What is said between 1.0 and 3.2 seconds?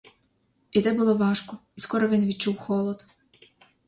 важко, і скоро він відчув холод.